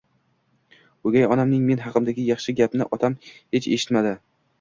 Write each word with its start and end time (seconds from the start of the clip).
o'gay 1.09 1.27
onamning 1.35 1.67
men 1.67 1.83
haqnmdagi 1.83 2.25
yaxshi 2.29 2.55
gapni 2.61 2.89
otam 2.99 3.17
hech 3.35 3.69
eshitmadi. 3.77 4.15